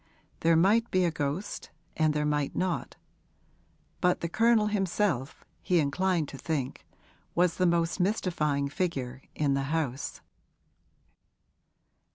There 0.39 0.55
might 0.55 0.89
be 0.89 1.05
a 1.05 1.11
ghost 1.11 1.69
and 1.95 2.11
there 2.11 2.25
might 2.25 2.55
not; 2.55 2.95
but 3.99 4.21
the 4.21 4.29
Colonel 4.29 4.65
himself, 4.65 5.45
he 5.61 5.77
inclined 5.79 6.27
to 6.29 6.39
think, 6.39 6.87
was 7.35 7.57
the 7.57 7.67
most 7.67 7.99
mystifying 7.99 8.67
figure 8.67 9.21
in 9.35 9.53
the 9.53 9.65
house. 9.69 10.21